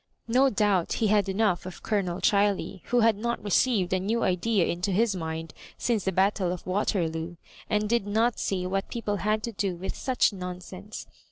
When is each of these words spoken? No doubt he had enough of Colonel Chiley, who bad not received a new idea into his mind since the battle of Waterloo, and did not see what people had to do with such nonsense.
No 0.27 0.49
doubt 0.49 0.93
he 0.93 1.09
had 1.09 1.29
enough 1.29 1.67
of 1.67 1.83
Colonel 1.83 2.21
Chiley, 2.21 2.81
who 2.85 3.01
bad 3.01 3.19
not 3.19 3.39
received 3.43 3.93
a 3.93 3.99
new 3.99 4.23
idea 4.23 4.65
into 4.65 4.89
his 4.91 5.15
mind 5.15 5.53
since 5.77 6.05
the 6.05 6.11
battle 6.11 6.51
of 6.51 6.65
Waterloo, 6.65 7.35
and 7.69 7.87
did 7.87 8.07
not 8.07 8.39
see 8.39 8.65
what 8.65 8.89
people 8.89 9.17
had 9.17 9.43
to 9.43 9.51
do 9.51 9.75
with 9.75 9.95
such 9.95 10.33
nonsense. 10.33 11.05